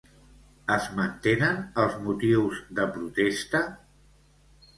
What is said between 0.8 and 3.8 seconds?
mantenen els motius de protesta?